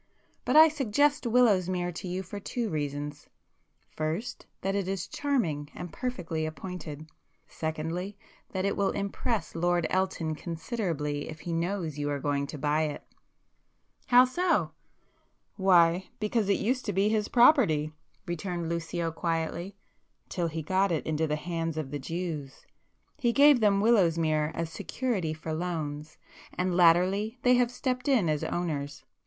[0.45, 6.47] But I suggest Willowsmere to you for two reasons,—first that it is charming and perfectly
[6.47, 7.05] appointed;
[7.47, 8.17] secondly,
[8.51, 12.85] that it will impress Lord Elton considerably if he knows you are going to buy
[12.85, 13.03] it."
[14.07, 14.71] "How so?"
[15.55, 21.77] "Why, because it used to be his property"—returned Lucio quietly—"till he got into the hands
[21.77, 22.65] of the Jews.
[23.19, 26.17] He gave them Willowsmere as security for loans,
[26.57, 29.05] and latterly they have stepped in as owners.